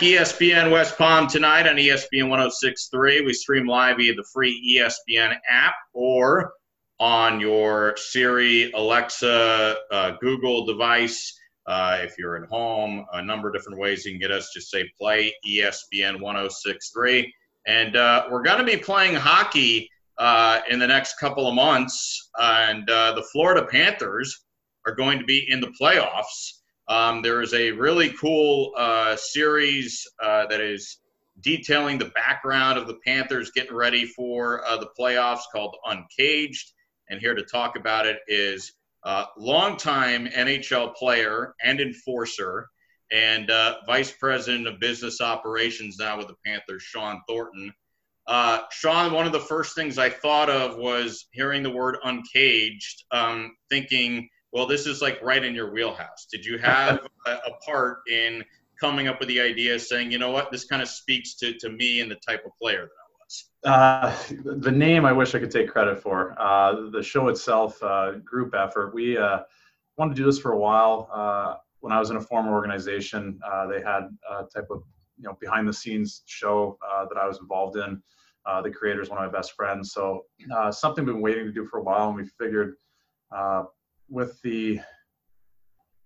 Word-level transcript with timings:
ESPN 0.00 0.70
West 0.70 0.96
Palm 0.96 1.26
tonight 1.26 1.68
on 1.68 1.76
ESPN 1.76 2.30
1063. 2.30 3.20
We 3.20 3.34
stream 3.34 3.66
live 3.66 3.98
via 3.98 4.14
the 4.14 4.24
free 4.32 4.78
ESPN 4.78 5.36
app 5.50 5.74
or 5.92 6.54
on 6.98 7.38
your 7.38 7.94
Siri, 7.98 8.72
Alexa, 8.72 9.76
uh, 9.92 10.12
Google 10.22 10.64
device. 10.64 11.38
Uh, 11.66 11.98
if 12.00 12.16
you're 12.18 12.42
at 12.42 12.48
home, 12.48 13.04
a 13.12 13.22
number 13.22 13.48
of 13.48 13.54
different 13.54 13.78
ways 13.78 14.06
you 14.06 14.12
can 14.12 14.18
get 14.18 14.30
us. 14.30 14.50
Just 14.54 14.70
say 14.70 14.90
play 14.98 15.34
ESPN 15.46 16.18
1063. 16.22 17.30
And 17.66 17.94
uh, 17.94 18.24
we're 18.30 18.42
going 18.42 18.58
to 18.58 18.64
be 18.64 18.78
playing 18.78 19.16
hockey 19.16 19.86
uh, 20.16 20.60
in 20.70 20.78
the 20.78 20.86
next 20.86 21.18
couple 21.18 21.46
of 21.46 21.54
months. 21.54 22.30
And 22.38 22.88
uh, 22.88 23.12
the 23.12 23.22
Florida 23.32 23.66
Panthers 23.66 24.46
are 24.86 24.94
going 24.94 25.18
to 25.18 25.26
be 25.26 25.46
in 25.50 25.60
the 25.60 25.74
playoffs. 25.78 26.59
Um, 26.90 27.22
there 27.22 27.40
is 27.40 27.54
a 27.54 27.70
really 27.70 28.10
cool 28.20 28.72
uh, 28.76 29.14
series 29.14 30.08
uh, 30.20 30.46
that 30.46 30.60
is 30.60 30.98
detailing 31.40 31.98
the 31.98 32.06
background 32.16 32.78
of 32.78 32.88
the 32.88 32.98
Panthers 33.06 33.52
getting 33.52 33.76
ready 33.76 34.04
for 34.06 34.66
uh, 34.66 34.76
the 34.76 34.88
playoffs 34.98 35.42
called 35.52 35.76
Uncaged. 35.86 36.72
And 37.08 37.20
here 37.20 37.36
to 37.36 37.44
talk 37.44 37.76
about 37.76 38.06
it 38.06 38.18
is 38.26 38.72
uh, 39.04 39.26
longtime 39.38 40.26
NHL 40.26 40.96
player 40.96 41.54
and 41.62 41.80
enforcer 41.80 42.66
and 43.12 43.48
uh, 43.52 43.76
vice 43.86 44.10
president 44.10 44.66
of 44.66 44.80
business 44.80 45.20
operations 45.20 45.96
now 45.96 46.18
with 46.18 46.26
the 46.26 46.36
Panthers, 46.44 46.82
Shawn 46.82 47.20
Thornton. 47.28 47.72
Uh, 48.26 48.62
Shawn, 48.72 49.12
one 49.12 49.26
of 49.26 49.32
the 49.32 49.38
first 49.38 49.76
things 49.76 49.96
I 49.96 50.10
thought 50.10 50.50
of 50.50 50.76
was 50.76 51.28
hearing 51.30 51.62
the 51.62 51.70
word 51.70 51.98
uncaged, 52.02 53.04
um, 53.12 53.54
thinking– 53.70 54.28
well, 54.52 54.66
this 54.66 54.86
is 54.86 55.00
like 55.00 55.20
right 55.22 55.44
in 55.44 55.54
your 55.54 55.72
wheelhouse. 55.72 56.26
Did 56.30 56.44
you 56.44 56.58
have 56.58 57.06
a, 57.26 57.30
a, 57.30 57.52
part 57.64 58.00
in 58.10 58.44
coming 58.80 59.08
up 59.08 59.20
with 59.20 59.28
the 59.28 59.40
idea, 59.40 59.78
saying, 59.78 60.10
you 60.10 60.18
know 60.18 60.30
what, 60.30 60.50
this 60.50 60.64
kind 60.64 60.82
of 60.82 60.88
speaks 60.88 61.34
to, 61.34 61.52
to 61.54 61.68
me 61.68 62.00
and 62.00 62.10
the 62.10 62.16
type 62.16 62.44
of 62.44 62.52
player 62.60 62.88
that 63.62 63.70
I 63.70 64.10
was? 64.12 64.24
Uh, 64.42 64.60
the 64.60 64.72
name 64.72 65.04
I 65.04 65.12
wish 65.12 65.34
I 65.34 65.38
could 65.38 65.50
take 65.50 65.68
credit 65.68 66.02
for. 66.02 66.34
Uh, 66.40 66.90
the 66.90 67.02
show 67.02 67.28
itself, 67.28 67.80
uh, 67.82 68.12
group 68.24 68.54
effort. 68.54 68.94
We 68.94 69.16
uh, 69.16 69.40
wanted 69.96 70.16
to 70.16 70.22
do 70.22 70.26
this 70.26 70.38
for 70.38 70.52
a 70.52 70.58
while. 70.58 71.08
Uh, 71.12 71.56
when 71.80 71.92
I 71.92 71.98
was 71.98 72.10
in 72.10 72.16
a 72.16 72.20
former 72.20 72.52
organization, 72.52 73.38
uh, 73.46 73.66
they 73.66 73.80
had 73.80 74.08
a 74.30 74.44
type 74.44 74.66
of 74.70 74.82
you 75.16 75.24
know 75.24 75.36
behind 75.40 75.68
the 75.68 75.72
scenes 75.72 76.22
show 76.26 76.78
that 77.10 77.18
I 77.18 77.26
was 77.26 77.38
involved 77.38 77.76
in. 77.76 78.02
the 78.62 78.70
creator 78.70 79.00
is 79.00 79.08
one 79.08 79.22
of 79.22 79.30
my 79.30 79.38
best 79.38 79.52
friends, 79.52 79.92
so 79.92 80.24
something 80.70 81.04
we've 81.04 81.14
been 81.14 81.22
waiting 81.22 81.44
to 81.46 81.52
do 81.52 81.66
for 81.66 81.78
a 81.78 81.82
while, 81.82 82.08
and 82.08 82.16
we 82.16 82.26
figured 82.38 82.76
with 84.10 84.40
the 84.42 84.80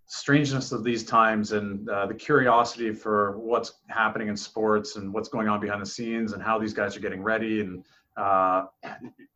strangeness 0.07 0.71
of 0.71 0.85
these 0.85 1.03
times 1.03 1.53
and 1.53 1.89
uh, 1.89 2.07
the 2.07 2.15
curiosity 2.15 2.93
for 2.93 3.39
what's 3.39 3.81
happening 3.89 4.29
in 4.29 4.37
sports 4.37 4.97
and 4.97 5.13
what's 5.13 5.29
going 5.29 5.49
on 5.49 5.59
behind 5.59 5.81
the 5.81 5.87
scenes 5.87 6.35
and 6.35 6.43
how 6.43 6.59
these 6.59 6.75
guys 6.75 6.97
are 6.97 7.01
getting 7.01 7.23
ready 7.23 7.61
and 7.61 7.85
uh, 8.17 8.65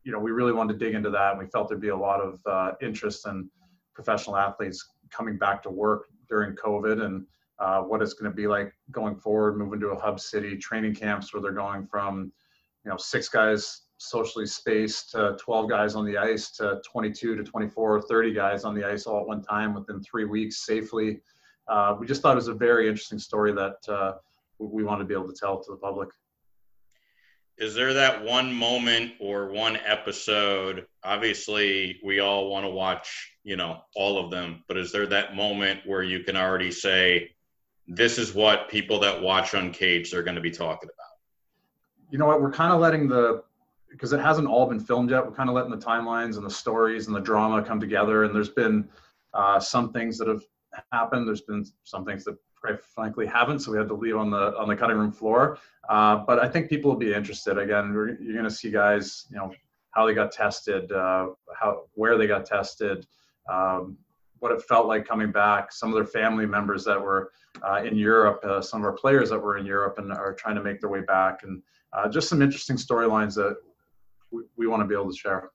you 0.03 0.11
know 0.11 0.19
we 0.19 0.31
really 0.31 0.53
wanted 0.53 0.79
to 0.79 0.85
dig 0.85 0.95
into 0.95 1.09
that. 1.09 1.31
And 1.31 1.39
we 1.39 1.47
felt 1.47 1.67
there'd 1.67 1.81
be 1.81 1.89
a 1.89 1.97
lot 1.97 2.21
of 2.21 2.39
uh, 2.45 2.71
interest 2.81 3.27
in 3.27 3.49
professional 3.93 4.37
athletes 4.37 4.87
coming 5.09 5.37
back 5.37 5.61
to 5.63 5.69
work 5.69 6.05
during 6.29 6.55
covid 6.55 7.03
and 7.03 7.25
uh, 7.57 7.81
what 7.81 8.01
it's 8.01 8.13
going 8.13 8.31
to 8.31 8.35
be 8.35 8.47
like 8.47 8.71
going 8.91 9.15
forward 9.15 9.57
moving 9.57 9.79
to 9.79 9.87
a 9.87 9.99
hub 9.99 10.19
city 10.19 10.55
training 10.55 10.95
camps 10.95 11.33
where 11.33 11.41
they're 11.41 11.51
going 11.51 11.85
from 11.85 12.31
you 12.85 12.91
know 12.91 12.95
six 12.95 13.27
guys 13.27 13.81
socially 13.99 14.47
spaced 14.47 15.13
uh, 15.13 15.33
12 15.33 15.69
guys 15.69 15.93
on 15.93 16.05
the 16.05 16.17
ice 16.17 16.51
to 16.51 16.81
22 16.89 17.35
to 17.35 17.43
24 17.43 17.97
or 17.97 18.01
30 18.01 18.33
guys 18.33 18.63
on 18.63 18.73
the 18.73 18.83
ice 18.83 19.05
all 19.05 19.19
at 19.19 19.27
one 19.27 19.41
time 19.41 19.73
within 19.73 20.01
three 20.01 20.25
weeks 20.25 20.65
safely. 20.65 21.19
Uh, 21.67 21.95
we 21.99 22.07
just 22.07 22.21
thought 22.21 22.31
it 22.31 22.35
was 22.35 22.47
a 22.47 22.53
very 22.53 22.87
interesting 22.87 23.19
story 23.19 23.51
that 23.51 23.77
uh, 23.89 24.13
we 24.57 24.83
wanted 24.83 25.03
to 25.03 25.05
be 25.05 25.13
able 25.13 25.27
to 25.27 25.37
tell 25.37 25.61
to 25.61 25.71
the 25.71 25.77
public. 25.77 26.09
Is 27.57 27.75
there 27.75 27.93
that 27.93 28.23
one 28.23 28.53
moment 28.53 29.13
or 29.19 29.49
one 29.49 29.77
episode? 29.85 30.87
Obviously 31.03 31.99
we 32.01 32.21
all 32.21 32.49
want 32.49 32.65
to 32.65 32.71
watch 32.71 33.33
you 33.43 33.57
know 33.57 33.81
all 33.95 34.23
of 34.23 34.31
them 34.31 34.63
but 34.67 34.77
is 34.77 34.91
there 34.91 35.07
that 35.07 35.35
moment 35.35 35.79
where 35.85 36.03
you 36.03 36.21
can 36.21 36.35
already 36.35 36.71
say 36.71 37.31
this 37.87 38.17
is 38.17 38.33
what 38.33 38.69
people 38.69 38.99
that 38.99 39.21
watch 39.21 39.55
on 39.55 39.67
uncaged 39.67 40.13
are 40.13 40.23
going 40.23 40.35
to 40.35 40.41
be 40.41 40.51
talking 40.51 40.87
about 40.87 40.99
you 42.09 42.17
know 42.17 42.25
what? 42.25 42.41
We're 42.41 42.51
kind 42.51 42.73
of 42.73 42.79
letting 42.79 43.07
the 43.07 43.43
because 43.89 44.13
it 44.13 44.19
hasn't 44.19 44.47
all 44.47 44.65
been 44.65 44.79
filmed 44.79 45.09
yet. 45.09 45.25
We're 45.25 45.31
kind 45.31 45.49
of 45.49 45.55
letting 45.55 45.71
the 45.71 45.77
timelines 45.77 46.37
and 46.37 46.45
the 46.45 46.49
stories 46.49 47.07
and 47.07 47.15
the 47.15 47.21
drama 47.21 47.63
come 47.63 47.79
together. 47.79 48.23
And 48.23 48.35
there's 48.35 48.49
been 48.49 48.87
uh, 49.33 49.59
some 49.59 49.91
things 49.91 50.17
that 50.17 50.27
have 50.27 50.43
happened. 50.91 51.27
There's 51.27 51.41
been 51.41 51.65
some 51.83 52.05
things 52.05 52.23
that, 52.25 52.37
quite 52.59 52.83
frankly, 52.83 53.25
haven't. 53.25 53.59
So 53.59 53.71
we 53.71 53.77
had 53.77 53.87
to 53.87 53.93
leave 53.93 54.17
on 54.17 54.29
the 54.29 54.55
on 54.57 54.67
the 54.67 54.75
cutting 54.75 54.97
room 54.97 55.11
floor. 55.11 55.57
Uh, 55.87 56.17
but 56.17 56.39
I 56.39 56.47
think 56.47 56.69
people 56.69 56.91
will 56.91 56.97
be 56.97 57.13
interested. 57.13 57.57
Again, 57.57 57.91
you're 57.93 58.15
going 58.15 58.43
to 58.43 58.51
see 58.51 58.69
guys, 58.69 59.25
you 59.29 59.37
know, 59.37 59.51
how 59.91 60.05
they 60.05 60.13
got 60.13 60.31
tested, 60.31 60.91
uh, 60.91 61.29
how 61.59 61.83
where 61.93 62.17
they 62.17 62.27
got 62.27 62.45
tested, 62.45 63.07
um, 63.51 63.97
what 64.39 64.51
it 64.51 64.61
felt 64.63 64.87
like 64.87 65.07
coming 65.07 65.31
back. 65.31 65.71
Some 65.71 65.89
of 65.89 65.95
their 65.95 66.05
family 66.05 66.45
members 66.45 66.83
that 66.85 67.01
were 67.01 67.31
uh, 67.67 67.81
in 67.83 67.97
Europe, 67.97 68.43
uh, 68.43 68.61
some 68.61 68.81
of 68.81 68.85
our 68.85 68.93
players 68.93 69.29
that 69.31 69.39
were 69.39 69.57
in 69.57 69.65
Europe 69.65 69.97
and 69.97 70.11
are 70.11 70.33
trying 70.33 70.55
to 70.55 70.63
make 70.63 70.79
their 70.79 70.89
way 70.89 71.01
back, 71.01 71.43
and 71.43 71.61
uh, 71.93 72.07
just 72.07 72.29
some 72.29 72.41
interesting 72.41 72.75
storylines 72.75 73.33
that 73.35 73.57
we, 74.31 74.43
we 74.57 74.67
want 74.67 74.81
to 74.81 74.87
be 74.87 74.95
able 74.95 75.11
to 75.11 75.17
share. 75.17 75.51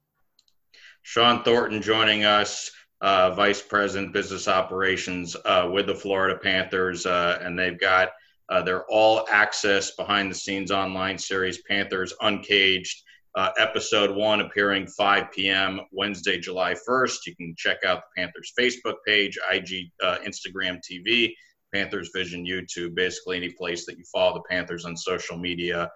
Shawn 1.02 1.42
Thornton 1.42 1.82
joining 1.82 2.24
us, 2.24 2.70
uh, 3.02 3.30
Vice 3.34 3.60
President 3.60 4.14
Business 4.14 4.48
Operations 4.48 5.36
uh, 5.44 5.68
with 5.70 5.86
the 5.86 5.94
Florida 5.94 6.38
Panthers, 6.42 7.04
uh, 7.04 7.38
and 7.42 7.58
they've 7.58 7.78
got 7.78 8.08
uh, 8.48 8.62
their 8.62 8.84
all 8.86 9.26
access 9.30 9.94
behind 9.96 10.30
the 10.30 10.34
scenes 10.34 10.70
online 10.70 11.18
series, 11.18 11.62
Panthers 11.68 12.14
Uncaged. 12.22 13.02
Uh, 13.36 13.50
episode 13.58 14.16
one 14.16 14.40
appearing 14.40 14.86
5 14.86 15.32
p.m. 15.32 15.80
Wednesday, 15.90 16.38
July 16.38 16.74
1st. 16.88 17.16
You 17.26 17.36
can 17.36 17.54
check 17.58 17.78
out 17.84 18.00
the 18.02 18.22
Panthers 18.22 18.52
Facebook 18.58 18.94
page, 19.06 19.36
IG, 19.52 19.90
uh, 20.02 20.18
Instagram 20.24 20.78
TV, 20.88 21.34
Panthers 21.74 22.10
Vision 22.14 22.46
YouTube, 22.46 22.94
basically 22.94 23.36
any 23.36 23.50
place 23.50 23.84
that 23.86 23.98
you 23.98 24.04
follow 24.10 24.34
the 24.34 24.44
Panthers 24.48 24.84
on 24.84 24.96
social 24.96 25.36
media. 25.36 25.90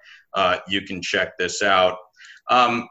you 0.68 0.82
can 0.82 1.00
check 1.00 1.38
this 1.38 1.62
out. 1.62 1.96
Um, 2.50 2.88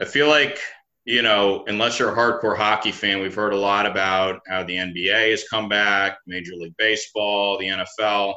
I 0.00 0.04
feel 0.04 0.28
like 0.28 0.58
you 1.04 1.22
know, 1.22 1.64
unless 1.66 1.98
you're 1.98 2.12
a 2.12 2.16
hardcore 2.16 2.56
hockey 2.56 2.92
fan, 2.92 3.20
we've 3.20 3.34
heard 3.34 3.52
a 3.52 3.58
lot 3.58 3.86
about 3.86 4.40
how 4.46 4.62
the 4.62 4.76
NBA 4.76 5.30
has 5.30 5.44
come 5.48 5.68
back, 5.68 6.18
Major 6.26 6.52
League 6.54 6.76
Baseball, 6.76 7.58
the 7.58 7.66
NFL. 7.66 8.34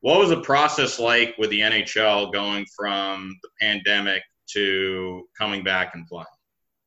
What 0.00 0.18
was 0.18 0.30
the 0.30 0.40
process 0.40 0.98
like 0.98 1.34
with 1.38 1.50
the 1.50 1.60
NHL 1.60 2.32
going 2.32 2.66
from 2.76 3.38
the 3.42 3.48
pandemic 3.60 4.22
to 4.52 5.28
coming 5.38 5.62
back 5.62 5.94
and 5.94 6.06
playing? 6.06 6.26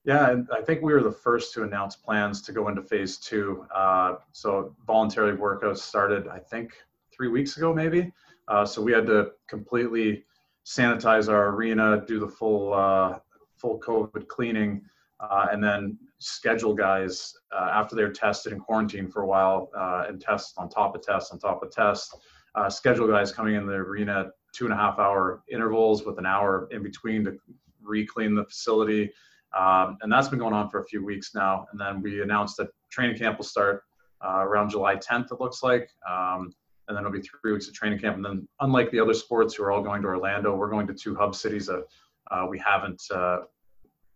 Yeah, 0.03 0.41
I 0.51 0.61
think 0.61 0.81
we 0.81 0.91
were 0.91 1.01
the 1.01 1.11
first 1.11 1.53
to 1.53 1.63
announce 1.63 1.95
plans 1.95 2.41
to 2.43 2.51
go 2.51 2.67
into 2.67 2.81
phase 2.81 3.17
two. 3.17 3.65
Uh, 3.73 4.15
so 4.33 4.75
voluntary 4.85 5.35
workouts 5.35 5.77
started, 5.77 6.27
I 6.27 6.39
think, 6.39 6.73
three 7.15 7.27
weeks 7.27 7.57
ago, 7.57 7.73
maybe. 7.73 8.11
Uh, 8.47 8.65
so 8.65 8.81
we 8.81 8.91
had 8.91 9.07
to 9.07 9.31
completely 9.47 10.25
sanitize 10.65 11.29
our 11.29 11.49
arena, 11.49 12.03
do 12.07 12.19
the 12.19 12.27
full 12.27 12.73
uh, 12.73 13.19
full 13.55 13.79
COVID 13.79 14.27
cleaning, 14.27 14.81
uh, 15.19 15.47
and 15.51 15.63
then 15.63 15.97
schedule 16.19 16.73
guys 16.73 17.33
uh, 17.55 17.69
after 17.71 17.95
they're 17.95 18.11
tested 18.11 18.51
and 18.51 18.61
quarantined 18.61 19.11
for 19.11 19.21
a 19.21 19.27
while 19.27 19.69
uh, 19.77 20.05
and 20.07 20.19
tests 20.19 20.53
on 20.57 20.69
top 20.69 20.95
of 20.95 21.01
tests 21.01 21.31
on 21.31 21.39
top 21.39 21.61
of 21.63 21.71
tests. 21.71 22.15
Uh, 22.55 22.69
schedule 22.69 23.07
guys 23.07 23.31
coming 23.31 23.55
in 23.55 23.65
the 23.65 23.73
arena 23.73 24.31
two 24.53 24.65
and 24.65 24.73
a 24.73 24.77
half 24.77 24.97
hour 24.97 25.43
intervals 25.51 26.05
with 26.05 26.17
an 26.17 26.25
hour 26.25 26.67
in 26.71 26.81
between 26.81 27.23
to 27.25 27.37
re-clean 27.81 28.33
the 28.33 28.45
facility. 28.45 29.11
Um, 29.55 29.97
and 30.01 30.11
that's 30.11 30.29
been 30.29 30.39
going 30.39 30.53
on 30.53 30.69
for 30.69 30.79
a 30.79 30.85
few 30.85 31.03
weeks 31.05 31.35
now. 31.35 31.65
And 31.71 31.79
then 31.79 32.01
we 32.01 32.21
announced 32.21 32.57
that 32.57 32.69
training 32.89 33.17
camp 33.17 33.37
will 33.37 33.45
start 33.45 33.83
uh, 34.25 34.39
around 34.39 34.69
July 34.69 34.95
10th, 34.95 35.31
it 35.31 35.39
looks 35.39 35.61
like. 35.61 35.89
Um, 36.09 36.53
and 36.87 36.95
then 36.95 37.03
it'll 37.03 37.11
be 37.11 37.21
three 37.21 37.51
weeks 37.51 37.67
of 37.67 37.73
training 37.73 37.99
camp. 37.99 38.15
And 38.15 38.25
then, 38.25 38.47
unlike 38.59 38.91
the 38.91 38.99
other 38.99 39.13
sports 39.13 39.55
who 39.55 39.63
are 39.63 39.71
all 39.71 39.81
going 39.81 40.01
to 40.01 40.07
Orlando, 40.07 40.55
we're 40.55 40.69
going 40.69 40.87
to 40.87 40.93
two 40.93 41.15
hub 41.15 41.35
cities 41.35 41.67
that 41.67 41.85
uh, 42.31 42.45
we 42.49 42.59
haven't 42.59 43.01
uh, 43.13 43.39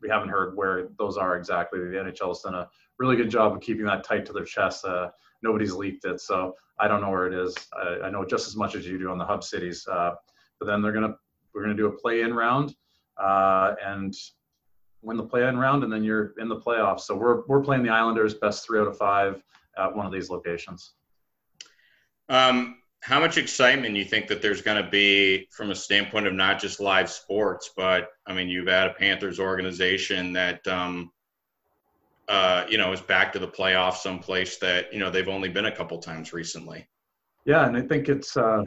we 0.01 0.09
haven't 0.09 0.29
heard 0.29 0.55
where 0.55 0.89
those 0.97 1.17
are 1.17 1.35
exactly. 1.35 1.79
The 1.79 1.85
NHL 1.97 2.29
has 2.29 2.41
done 2.41 2.55
a 2.55 2.69
really 2.97 3.15
good 3.15 3.29
job 3.29 3.53
of 3.53 3.61
keeping 3.61 3.85
that 3.85 4.03
tight 4.03 4.25
to 4.27 4.33
their 4.33 4.45
chest. 4.45 4.85
Uh, 4.85 5.09
nobody's 5.41 5.73
leaked 5.73 6.05
it, 6.05 6.21
so 6.21 6.55
I 6.79 6.87
don't 6.87 7.01
know 7.01 7.09
where 7.09 7.27
it 7.27 7.33
is. 7.33 7.55
I, 7.73 8.05
I 8.05 8.09
know 8.09 8.23
just 8.23 8.47
as 8.47 8.55
much 8.55 8.75
as 8.75 8.87
you 8.87 8.97
do 8.97 9.09
on 9.09 9.17
the 9.17 9.25
hub 9.25 9.43
cities. 9.43 9.85
Uh, 9.87 10.11
but 10.59 10.65
then 10.65 10.81
they're 10.81 10.91
gonna 10.91 11.15
we're 11.53 11.61
gonna 11.61 11.75
do 11.75 11.87
a 11.87 11.91
play-in 11.91 12.33
round 12.33 12.75
uh, 13.17 13.75
and 13.85 14.13
win 15.01 15.17
the 15.17 15.23
play-in 15.23 15.57
round, 15.57 15.83
and 15.83 15.91
then 15.91 16.03
you're 16.03 16.33
in 16.39 16.49
the 16.49 16.59
playoffs. 16.59 17.01
So 17.01 17.15
we're 17.15 17.45
we're 17.47 17.61
playing 17.61 17.83
the 17.83 17.89
Islanders 17.89 18.35
best 18.35 18.65
three 18.65 18.79
out 18.79 18.87
of 18.87 18.97
five 18.97 19.43
at 19.77 19.95
one 19.95 20.05
of 20.05 20.11
these 20.11 20.29
locations. 20.29 20.93
Um, 22.29 22.77
how 23.01 23.19
much 23.19 23.37
excitement 23.37 23.93
do 23.93 23.99
you 23.99 24.05
think 24.05 24.27
that 24.27 24.41
there's 24.41 24.61
going 24.61 24.83
to 24.83 24.89
be 24.89 25.47
from 25.51 25.71
a 25.71 25.75
standpoint 25.75 26.27
of 26.27 26.33
not 26.33 26.59
just 26.59 26.79
live 26.79 27.09
sports, 27.09 27.71
but 27.75 28.09
I 28.27 28.33
mean, 28.33 28.49
you've 28.49 28.67
had 28.67 28.87
a 28.87 28.93
Panthers 28.93 29.39
organization 29.39 30.33
that, 30.33 30.67
um, 30.67 31.11
uh, 32.27 32.65
you 32.69 32.77
know, 32.77 32.91
is 32.91 33.01
back 33.01 33.33
to 33.33 33.39
the 33.39 33.47
playoffs 33.47 33.97
someplace 33.97 34.57
that, 34.57 34.93
you 34.93 34.99
know, 34.99 35.09
they've 35.09 35.29
only 35.29 35.49
been 35.49 35.65
a 35.65 35.75
couple 35.75 35.97
times 35.97 36.33
recently. 36.33 36.87
Yeah. 37.45 37.65
And 37.65 37.75
I 37.75 37.81
think 37.81 38.09
it's, 38.09 38.35
uh, 38.37 38.63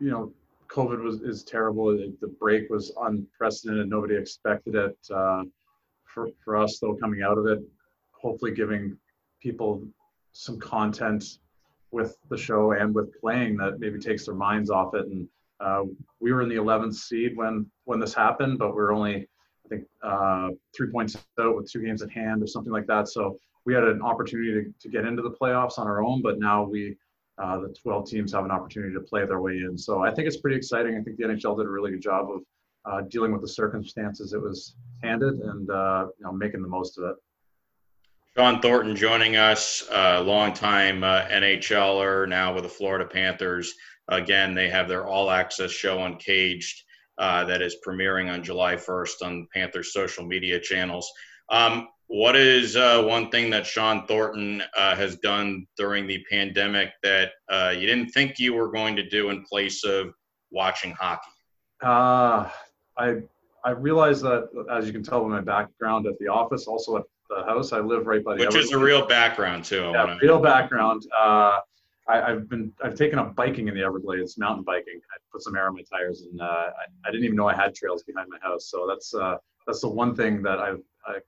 you 0.00 0.10
know, 0.10 0.32
COVID 0.68 1.02
was 1.02 1.22
is 1.22 1.42
terrible. 1.42 1.96
The 1.96 2.34
break 2.38 2.68
was 2.68 2.92
unprecedented. 3.00 3.88
Nobody 3.88 4.16
expected 4.16 4.74
it. 4.74 4.96
Uh, 5.10 5.44
for 6.04 6.28
for 6.44 6.56
us, 6.56 6.78
though, 6.78 6.94
coming 6.94 7.22
out 7.22 7.38
of 7.38 7.46
it, 7.46 7.60
hopefully 8.12 8.52
giving 8.52 8.96
people 9.40 9.82
some 10.32 10.58
content 10.58 11.38
with 11.90 12.16
the 12.28 12.36
show 12.36 12.72
and 12.72 12.94
with 12.94 13.18
playing 13.20 13.56
that 13.56 13.80
maybe 13.80 13.98
takes 13.98 14.26
their 14.26 14.34
minds 14.34 14.70
off 14.70 14.94
it. 14.94 15.06
And 15.06 15.28
uh, 15.60 15.84
we 16.20 16.32
were 16.32 16.42
in 16.42 16.48
the 16.48 16.56
11th 16.56 16.94
seed 16.94 17.36
when 17.36 17.66
when 17.84 17.98
this 17.98 18.14
happened, 18.14 18.58
but 18.58 18.74
we 18.74 18.80
are 18.80 18.92
only 18.92 19.28
I 19.64 19.68
think 19.68 19.84
uh, 20.02 20.50
three 20.76 20.90
points 20.90 21.16
out 21.38 21.56
with 21.56 21.70
two 21.70 21.82
games 21.82 22.02
at 22.02 22.10
hand 22.10 22.42
or 22.42 22.46
something 22.46 22.72
like 22.72 22.86
that. 22.86 23.08
So 23.08 23.36
we 23.64 23.74
had 23.74 23.84
an 23.84 24.00
opportunity 24.02 24.52
to, 24.52 24.72
to 24.80 24.88
get 24.88 25.04
into 25.04 25.22
the 25.22 25.30
playoffs 25.30 25.78
on 25.78 25.86
our 25.86 26.02
own, 26.02 26.22
but 26.22 26.38
now 26.38 26.64
we 26.64 26.96
uh, 27.38 27.58
the 27.60 27.74
12 27.82 28.08
teams 28.08 28.32
have 28.32 28.44
an 28.44 28.50
opportunity 28.50 28.92
to 28.92 29.00
play 29.00 29.24
their 29.24 29.40
way 29.40 29.52
in. 29.52 29.78
So 29.78 30.02
I 30.02 30.12
think 30.12 30.26
it's 30.26 30.38
pretty 30.38 30.56
exciting. 30.56 30.96
I 30.96 31.02
think 31.02 31.16
the 31.18 31.24
NHL 31.24 31.56
did 31.56 31.66
a 31.66 31.70
really 31.70 31.92
good 31.92 32.02
job 32.02 32.26
of 32.30 32.40
uh, 32.84 33.02
dealing 33.02 33.32
with 33.32 33.42
the 33.42 33.48
circumstances 33.48 34.32
it 34.32 34.40
was 34.40 34.74
handed 35.02 35.34
and 35.34 35.70
uh, 35.70 36.06
you 36.18 36.24
know 36.24 36.32
making 36.32 36.62
the 36.62 36.68
most 36.68 36.98
of 36.98 37.04
it. 37.04 37.16
Shawn 38.38 38.62
Thornton 38.62 38.94
joining 38.94 39.34
us, 39.34 39.82
uh, 39.90 40.22
longtime 40.22 41.02
uh, 41.02 41.22
NHLer, 41.22 42.28
now 42.28 42.54
with 42.54 42.62
the 42.62 42.68
Florida 42.68 43.04
Panthers. 43.04 43.74
Again, 44.06 44.54
they 44.54 44.68
have 44.68 44.86
their 44.86 45.08
all 45.08 45.28
access 45.28 45.72
show 45.72 46.04
Uncaged 46.04 46.84
uh, 47.18 47.42
that 47.46 47.62
is 47.62 47.78
premiering 47.84 48.32
on 48.32 48.44
July 48.44 48.76
1st 48.76 49.22
on 49.24 49.48
Panthers 49.52 49.92
social 49.92 50.24
media 50.24 50.60
channels. 50.60 51.10
Um, 51.48 51.88
what 52.06 52.36
is 52.36 52.76
uh, 52.76 53.02
one 53.02 53.28
thing 53.30 53.50
that 53.50 53.66
Shawn 53.66 54.06
Thornton 54.06 54.62
uh, 54.76 54.94
has 54.94 55.16
done 55.16 55.66
during 55.76 56.06
the 56.06 56.24
pandemic 56.30 56.92
that 57.02 57.32
uh, 57.48 57.74
you 57.76 57.88
didn't 57.88 58.10
think 58.10 58.38
you 58.38 58.54
were 58.54 58.70
going 58.70 58.94
to 58.94 59.08
do 59.08 59.30
in 59.30 59.42
place 59.42 59.82
of 59.82 60.12
watching 60.52 60.92
hockey? 60.92 61.32
Uh, 61.82 62.48
I 62.96 63.16
I 63.64 63.70
realized 63.70 64.22
that, 64.22 64.48
as 64.70 64.86
you 64.86 64.92
can 64.92 65.02
tell 65.02 65.24
by 65.24 65.28
my 65.28 65.40
background 65.40 66.06
at 66.06 66.16
the 66.20 66.28
office, 66.28 66.68
also 66.68 66.98
at 66.98 67.02
the 67.28 67.44
house, 67.44 67.72
I 67.72 67.80
live 67.80 68.06
right 68.06 68.24
by 68.24 68.36
the. 68.36 68.46
Which 68.46 68.56
is 68.56 68.72
a 68.72 68.78
real 68.78 69.06
background 69.06 69.64
too. 69.64 69.90
Yeah, 69.92 70.04
wanna... 70.04 70.18
real 70.22 70.40
background. 70.40 71.02
Uh, 71.18 71.60
I, 72.08 72.30
have 72.30 72.48
been 72.48 72.72
I've 72.82 72.94
taken 72.94 73.18
up 73.18 73.36
biking 73.36 73.68
in 73.68 73.74
the 73.74 73.82
Everglades, 73.82 74.38
mountain 74.38 74.64
biking. 74.64 75.00
I 75.12 75.16
put 75.30 75.42
some 75.42 75.54
air 75.54 75.66
on 75.66 75.74
my 75.74 75.82
tires, 75.82 76.22
and 76.22 76.40
uh, 76.40 76.44
I, 76.44 76.84
I, 77.06 77.10
didn't 77.10 77.24
even 77.24 77.36
know 77.36 77.48
I 77.48 77.54
had 77.54 77.74
trails 77.74 78.02
behind 78.02 78.28
my 78.30 78.38
house. 78.40 78.70
So 78.70 78.86
that's 78.88 79.14
uh, 79.14 79.36
that's 79.66 79.82
the 79.82 79.88
one 79.88 80.14
thing 80.16 80.42
that 80.42 80.58
I've 80.58 80.80
I, 81.06 81.18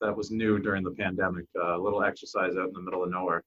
that 0.00 0.16
was 0.16 0.30
new 0.30 0.58
during 0.58 0.82
the 0.82 0.92
pandemic. 0.92 1.44
Uh, 1.58 1.76
a 1.76 1.80
little 1.80 2.02
exercise 2.02 2.56
out 2.56 2.68
in 2.68 2.72
the 2.72 2.80
middle 2.80 3.04
of 3.04 3.10
nowhere. 3.10 3.44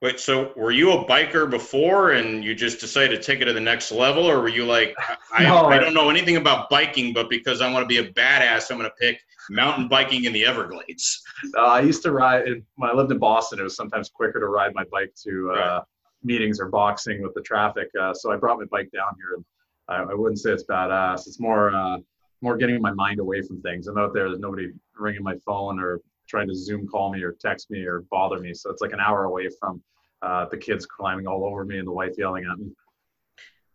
Wait, 0.00 0.20
so 0.20 0.52
were 0.54 0.70
you 0.70 0.92
a 0.92 1.04
biker 1.06 1.50
before 1.50 2.12
and 2.12 2.44
you 2.44 2.54
just 2.54 2.78
decided 2.78 3.20
to 3.20 3.20
take 3.20 3.40
it 3.40 3.46
to 3.46 3.52
the 3.52 3.60
next 3.60 3.90
level, 3.90 4.30
or 4.30 4.40
were 4.40 4.48
you 4.48 4.64
like, 4.64 4.94
I, 5.32 5.42
no, 5.42 5.66
I 5.66 5.78
don't 5.78 5.92
know 5.92 6.08
anything 6.08 6.36
about 6.36 6.70
biking, 6.70 7.12
but 7.12 7.28
because 7.28 7.60
I 7.60 7.72
want 7.72 7.82
to 7.82 7.88
be 7.88 7.98
a 7.98 8.12
badass, 8.12 8.70
I'm 8.70 8.78
going 8.78 8.88
to 8.88 8.94
pick 8.96 9.20
mountain 9.50 9.88
biking 9.88 10.24
in 10.24 10.32
the 10.32 10.44
Everglades? 10.44 11.20
Uh, 11.56 11.62
I 11.62 11.80
used 11.80 12.04
to 12.04 12.12
ride, 12.12 12.44
when 12.76 12.90
I 12.90 12.92
lived 12.94 13.10
in 13.10 13.18
Boston, 13.18 13.58
it 13.58 13.64
was 13.64 13.74
sometimes 13.74 14.08
quicker 14.08 14.38
to 14.38 14.46
ride 14.46 14.72
my 14.72 14.84
bike 14.92 15.12
to 15.24 15.50
uh, 15.50 15.54
right. 15.54 15.82
meetings 16.22 16.60
or 16.60 16.68
boxing 16.68 17.20
with 17.20 17.34
the 17.34 17.42
traffic. 17.42 17.88
Uh, 18.00 18.14
so 18.14 18.30
I 18.30 18.36
brought 18.36 18.60
my 18.60 18.66
bike 18.66 18.90
down 18.92 19.16
here, 19.16 19.34
and 19.34 19.44
I, 19.88 20.12
I 20.12 20.14
wouldn't 20.14 20.38
say 20.38 20.52
it's 20.52 20.64
badass. 20.64 21.26
It's 21.26 21.40
more, 21.40 21.74
uh, 21.74 21.98
more 22.40 22.56
getting 22.56 22.80
my 22.80 22.92
mind 22.92 23.18
away 23.18 23.42
from 23.42 23.60
things. 23.62 23.88
I'm 23.88 23.98
out 23.98 24.14
there, 24.14 24.28
there's 24.28 24.38
nobody 24.38 24.70
ringing 24.96 25.24
my 25.24 25.34
phone 25.44 25.80
or 25.80 26.00
trying 26.28 26.48
to 26.48 26.54
Zoom 26.54 26.86
call 26.86 27.12
me 27.12 27.22
or 27.22 27.32
text 27.32 27.70
me 27.70 27.84
or 27.84 28.00
bother 28.10 28.38
me. 28.38 28.54
So 28.54 28.70
it's 28.70 28.82
like 28.82 28.92
an 28.92 29.00
hour 29.00 29.24
away 29.24 29.48
from 29.60 29.82
uh, 30.22 30.46
the 30.46 30.56
kids 30.56 30.86
climbing 30.86 31.26
all 31.26 31.44
over 31.44 31.64
me 31.64 31.78
and 31.78 31.86
the 31.86 31.92
wife 31.92 32.14
yelling 32.18 32.44
at 32.50 32.58
me. 32.58 32.70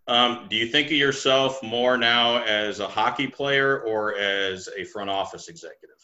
Um, 0.07 0.47
do 0.49 0.57
you 0.57 0.67
think 0.67 0.87
of 0.87 0.93
yourself 0.93 1.63
more 1.63 1.97
now 1.97 2.43
as 2.43 2.79
a 2.79 2.87
hockey 2.87 3.27
player 3.27 3.81
or 3.81 4.15
as 4.17 4.67
a 4.77 4.83
front 4.83 5.09
office 5.09 5.47
executive? 5.47 5.95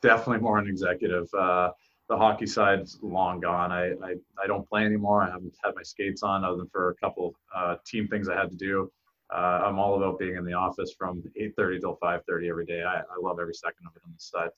Definitely 0.00 0.42
more 0.42 0.58
an 0.58 0.68
executive. 0.68 1.26
Uh, 1.34 1.70
the 2.08 2.16
hockey 2.16 2.46
side's 2.46 2.98
long 3.02 3.40
gone. 3.40 3.72
I, 3.72 3.90
I, 4.02 4.14
I, 4.42 4.46
don't 4.46 4.66
play 4.66 4.84
anymore. 4.84 5.22
I 5.22 5.30
haven't 5.30 5.54
had 5.62 5.74
my 5.74 5.82
skates 5.82 6.22
on 6.22 6.44
other 6.44 6.56
than 6.56 6.68
for 6.68 6.90
a 6.90 6.94
couple 6.94 7.34
uh, 7.54 7.76
team 7.84 8.08
things 8.08 8.28
I 8.28 8.36
had 8.36 8.50
to 8.50 8.56
do. 8.56 8.90
Uh, 9.30 9.62
I'm 9.66 9.78
all 9.78 9.96
about 9.96 10.18
being 10.18 10.36
in 10.36 10.44
the 10.44 10.54
office 10.54 10.94
from 10.96 11.22
8:30 11.38 11.80
till 11.80 11.98
5:30 12.02 12.48
every 12.48 12.64
day. 12.64 12.82
I, 12.82 13.00
I 13.00 13.20
love 13.20 13.38
every 13.40 13.52
second 13.52 13.86
of 13.86 13.94
it 13.94 14.02
on 14.06 14.12
the 14.12 14.20
side. 14.20 14.50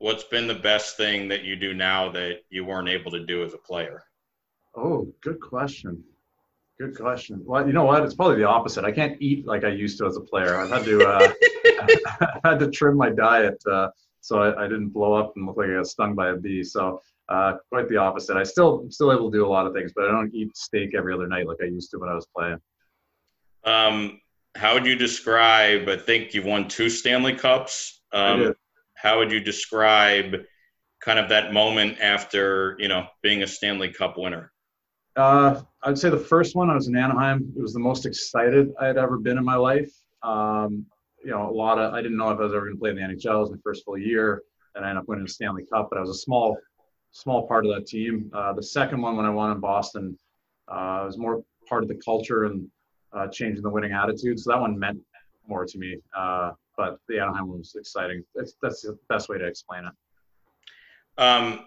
What's 0.00 0.24
been 0.24 0.46
the 0.46 0.54
best 0.54 0.96
thing 0.96 1.28
that 1.28 1.44
you 1.44 1.56
do 1.56 1.74
now 1.74 2.10
that 2.12 2.38
you 2.48 2.64
weren't 2.64 2.88
able 2.88 3.10
to 3.10 3.24
do 3.24 3.44
as 3.44 3.52
a 3.52 3.58
player? 3.58 4.02
Oh, 4.74 5.12
good 5.20 5.40
question. 5.40 6.02
Good 6.78 6.96
question. 6.96 7.42
Well, 7.44 7.66
you 7.66 7.74
know 7.74 7.84
what? 7.84 8.02
It's 8.02 8.14
probably 8.14 8.36
the 8.36 8.48
opposite. 8.48 8.86
I 8.86 8.92
can't 8.92 9.20
eat 9.20 9.46
like 9.46 9.62
I 9.62 9.68
used 9.68 9.98
to 9.98 10.06
as 10.06 10.16
a 10.16 10.22
player. 10.22 10.56
I've 10.56 10.70
had 10.70 10.84
to 10.86 11.06
uh, 11.06 11.32
I 11.82 12.40
had 12.48 12.58
to 12.60 12.70
trim 12.70 12.96
my 12.96 13.10
diet 13.10 13.62
uh, 13.70 13.88
so 14.22 14.38
I, 14.38 14.64
I, 14.64 14.68
didn't 14.68 14.88
blow 14.88 15.12
up 15.12 15.34
and 15.36 15.46
look 15.46 15.58
like 15.58 15.68
I 15.68 15.74
got 15.74 15.86
stung 15.86 16.14
by 16.14 16.30
a 16.30 16.36
bee. 16.36 16.64
So 16.64 17.02
uh, 17.28 17.58
quite 17.68 17.90
the 17.90 17.98
opposite. 17.98 18.38
I 18.38 18.42
still 18.42 18.86
still 18.88 19.12
able 19.12 19.30
to 19.30 19.36
do 19.36 19.46
a 19.46 19.48
lot 19.48 19.66
of 19.66 19.74
things, 19.74 19.92
but 19.94 20.06
I 20.06 20.12
don't 20.12 20.34
eat 20.34 20.56
steak 20.56 20.94
every 20.94 21.12
other 21.12 21.26
night 21.26 21.46
like 21.46 21.58
I 21.62 21.66
used 21.66 21.90
to 21.90 21.98
when 21.98 22.08
I 22.08 22.14
was 22.14 22.26
playing. 22.34 22.58
Um, 23.64 24.20
how 24.54 24.72
would 24.72 24.86
you 24.86 24.96
describe? 24.96 25.90
I 25.90 25.96
think 25.96 26.32
you've 26.32 26.46
won 26.46 26.68
two 26.68 26.88
Stanley 26.88 27.34
Cups. 27.34 28.00
Um, 28.12 28.54
how 29.00 29.18
would 29.18 29.32
you 29.32 29.40
describe 29.40 30.36
kind 31.00 31.18
of 31.18 31.28
that 31.30 31.52
moment 31.52 31.98
after 32.00 32.76
you 32.78 32.88
know 32.88 33.06
being 33.22 33.42
a 33.42 33.46
Stanley 33.46 33.92
Cup 33.92 34.16
winner? 34.18 34.52
Uh, 35.16 35.62
I'd 35.82 35.98
say 35.98 36.10
the 36.10 36.18
first 36.18 36.54
one 36.54 36.70
I 36.70 36.74
was 36.74 36.88
in 36.88 36.96
Anaheim. 36.96 37.52
It 37.56 37.60
was 37.60 37.72
the 37.72 37.80
most 37.80 38.06
excited 38.06 38.72
I 38.80 38.86
had 38.86 38.98
ever 38.98 39.18
been 39.18 39.38
in 39.38 39.44
my 39.44 39.56
life. 39.56 39.90
Um, 40.22 40.86
you 41.24 41.30
know, 41.30 41.50
a 41.50 41.52
lot 41.52 41.78
of 41.78 41.92
I 41.94 42.02
didn't 42.02 42.16
know 42.16 42.30
if 42.30 42.38
I 42.38 42.44
was 42.44 42.52
ever 42.52 42.66
going 42.66 42.76
to 42.76 42.80
play 42.80 42.90
in 42.90 42.96
the 42.96 43.02
NHL. 43.02 43.36
It 43.36 43.40
was 43.40 43.50
my 43.50 43.58
first 43.62 43.84
full 43.84 43.98
year, 43.98 44.42
and 44.74 44.84
I 44.84 44.90
ended 44.90 45.02
up 45.02 45.08
winning 45.08 45.24
the 45.24 45.30
Stanley 45.30 45.64
Cup. 45.72 45.88
But 45.90 45.98
I 45.98 46.00
was 46.00 46.10
a 46.10 46.14
small, 46.14 46.56
small 47.12 47.48
part 47.48 47.66
of 47.66 47.74
that 47.74 47.86
team. 47.86 48.30
Uh, 48.32 48.52
the 48.52 48.62
second 48.62 49.00
one 49.00 49.16
when 49.16 49.26
I 49.26 49.30
won 49.30 49.52
in 49.52 49.60
Boston, 49.60 50.18
uh, 50.68 51.02
was 51.06 51.18
more 51.18 51.42
part 51.68 51.82
of 51.82 51.88
the 51.88 51.96
culture 51.96 52.44
and 52.44 52.68
uh, 53.12 53.26
changing 53.28 53.62
the 53.62 53.70
winning 53.70 53.92
attitude. 53.92 54.38
So 54.38 54.50
that 54.50 54.60
one 54.60 54.78
meant 54.78 55.00
more 55.46 55.64
to 55.64 55.78
me. 55.78 55.98
But 56.80 56.98
the 57.08 57.20
Anaheim 57.20 57.48
one 57.48 57.58
was 57.58 57.74
exciting. 57.78 58.24
That's 58.34 58.54
that's 58.62 58.80
the 58.80 58.98
best 59.10 59.28
way 59.28 59.36
to 59.36 59.44
explain 59.44 59.82
it. 59.84 61.22
Um, 61.22 61.66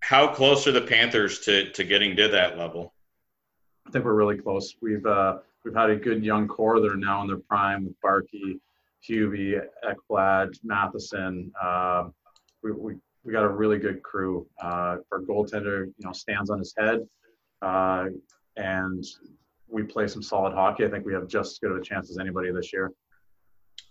how 0.00 0.28
close 0.28 0.66
are 0.66 0.72
the 0.72 0.82
Panthers 0.82 1.38
to 1.46 1.72
to 1.72 1.82
getting 1.82 2.14
to 2.16 2.28
that 2.28 2.58
level? 2.58 2.92
I 3.86 3.90
think 3.90 4.04
we're 4.04 4.12
really 4.12 4.36
close. 4.36 4.74
We've 4.82 5.06
uh, 5.06 5.38
we've 5.64 5.74
had 5.74 5.88
a 5.88 5.96
good 5.96 6.22
young 6.22 6.46
core 6.46 6.78
that 6.78 6.92
are 6.92 6.96
now 6.98 7.22
in 7.22 7.28
their 7.28 7.38
prime 7.38 7.86
with 7.86 7.98
Barkey, 8.02 8.60
Hubie, 9.08 9.58
Ekblad, 9.82 10.58
Matheson. 10.62 11.50
Uh, 11.58 12.10
we, 12.62 12.72
we 12.72 12.96
we 13.24 13.32
got 13.32 13.44
a 13.44 13.48
really 13.48 13.78
good 13.78 14.02
crew. 14.02 14.46
Uh, 14.62 14.96
our 15.10 15.22
goaltender, 15.22 15.86
you 15.86 16.04
know, 16.04 16.12
stands 16.12 16.50
on 16.50 16.58
his 16.58 16.74
head, 16.76 17.00
uh, 17.62 18.08
and 18.58 19.06
we 19.68 19.84
play 19.84 20.06
some 20.06 20.22
solid 20.22 20.52
hockey. 20.52 20.84
I 20.84 20.90
think 20.90 21.06
we 21.06 21.14
have 21.14 21.28
just 21.28 21.52
as 21.52 21.58
good 21.60 21.70
of 21.70 21.78
a 21.78 21.82
chance 21.82 22.10
as 22.10 22.18
anybody 22.18 22.52
this 22.52 22.74
year. 22.74 22.92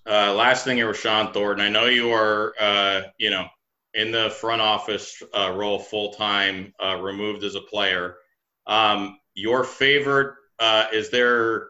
Uh, 0.08 0.34
last 0.34 0.64
thing 0.64 0.78
here 0.78 0.94
Shawn 0.94 1.34
Thornton. 1.34 1.66
I 1.66 1.70
know 1.70 1.86
you 1.86 2.12
are, 2.12 2.54
uh, 2.60 3.02
you 3.18 3.30
know, 3.30 3.46
in 3.94 4.12
the 4.12 4.30
front 4.30 4.62
office 4.62 5.22
uh, 5.38 5.52
role 5.52 5.80
full 5.80 6.14
time, 6.14 6.74
uh, 6.84 6.98
removed 7.02 7.44
as 7.44 7.56
a 7.56 7.62
player. 7.62 8.16
Um, 8.68 9.20
your 9.34 9.64
favorite 9.64 10.36
uh, 10.60 10.86
is 10.94 11.10
there 11.10 11.70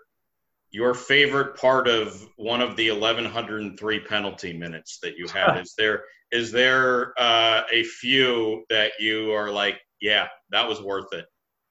your 0.70 0.94
favorite 0.94 1.56
part 1.58 1.88
of 1.88 2.27
one 2.36 2.62
of 2.62 2.75
the 2.75 2.91
1103 2.91 4.00
penalty 4.01 4.53
minutes 4.53 5.00
that 5.01 5.17
you 5.17 5.27
had? 5.27 5.58
is 5.62 5.74
there 5.77 6.03
is 6.32 6.51
there 6.51 7.13
uh, 7.17 7.63
a 7.72 7.84
few 7.84 8.65
that 8.70 8.91
you 9.00 9.32
are 9.32 9.50
like, 9.50 9.79
yeah, 10.01 10.27
that 10.50 10.67
was 10.67 10.82
worth 10.82 11.13
it? 11.13 11.25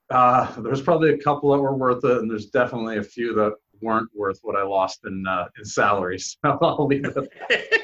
Uh, 0.09 0.49
there's 0.61 0.81
probably 0.81 1.13
a 1.13 1.17
couple 1.17 1.51
that 1.51 1.61
were 1.61 1.75
worth 1.75 2.03
it, 2.03 2.17
and 2.17 2.31
there's 2.31 2.47
definitely 2.47 2.97
a 2.97 3.03
few 3.03 3.33
that 3.35 3.53
weren't 3.81 4.09
worth 4.15 4.39
what 4.41 4.55
I 4.55 4.63
lost 4.63 4.99
in 5.05 5.25
uh, 5.27 5.45
in 5.57 5.65
salaries. 5.65 6.37
So 6.45 6.57
I'll 6.61 6.87
leave 6.87 7.05
it. 7.05 7.83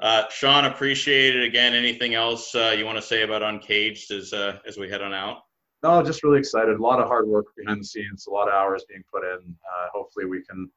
Uh, 0.00 0.26
Shawn, 0.30 0.64
appreciate 0.64 1.36
it 1.36 1.44
again. 1.44 1.74
Anything 1.74 2.14
else 2.14 2.54
uh, 2.54 2.74
you 2.76 2.86
want 2.86 2.96
to 2.96 3.02
say 3.02 3.22
about 3.22 3.42
Uncaged 3.42 4.10
as 4.12 4.32
uh, 4.32 4.58
as 4.66 4.78
we 4.78 4.88
head 4.88 5.02
on 5.02 5.12
out? 5.12 5.42
No, 5.82 6.02
just 6.02 6.22
really 6.22 6.38
excited. 6.38 6.78
A 6.78 6.82
lot 6.82 7.00
of 7.00 7.06
hard 7.06 7.28
work 7.28 7.46
behind 7.56 7.80
the 7.80 7.84
scenes, 7.84 8.26
a 8.26 8.30
lot 8.30 8.48
of 8.48 8.54
hours 8.54 8.84
being 8.88 9.04
put 9.12 9.24
in. 9.24 9.38
Uh, 9.38 9.86
hopefully, 9.92 10.24
we 10.24 10.42
can 10.42 10.70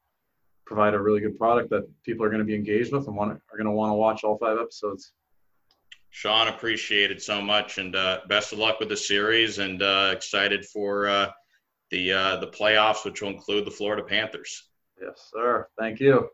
provide 0.66 0.92
a 0.92 1.00
really 1.00 1.20
good 1.20 1.38
product 1.38 1.70
that 1.70 1.88
people 2.04 2.24
are 2.24 2.28
going 2.28 2.40
to 2.40 2.44
be 2.44 2.54
engaged 2.54 2.92
with 2.92 3.06
and 3.06 3.16
want 3.16 3.32
are 3.32 3.56
going 3.56 3.64
to 3.66 3.72
want 3.72 3.90
to 3.90 3.94
watch 3.94 4.24
all 4.24 4.36
five 4.36 4.58
episodes. 4.58 5.12
Shawn, 6.10 6.48
appreciate 6.48 7.10
it 7.10 7.22
so 7.22 7.40
much, 7.40 7.78
and 7.78 7.96
uh, 7.96 8.20
best 8.28 8.52
of 8.52 8.58
luck 8.58 8.78
with 8.78 8.90
the 8.90 8.96
series. 8.96 9.58
And 9.58 9.82
uh, 9.82 10.10
excited 10.12 10.66
for 10.66 11.32
the 11.94 12.12
uh, 12.12 12.36
the 12.36 12.48
playoffs, 12.48 13.04
which 13.04 13.22
will 13.22 13.30
include 13.30 13.64
the 13.64 13.70
Florida 13.70 14.02
Panthers. 14.02 14.64
Yes, 15.00 15.30
sir. 15.32 15.68
Thank 15.78 16.00
you. 16.00 16.28